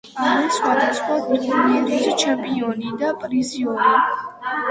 არის 0.27 0.55
სხვადასხვა 0.59 1.17
ტურნირის 1.25 2.07
ჩემპიონი 2.23 2.95
და 3.03 3.13
პრიზიორი. 3.25 3.95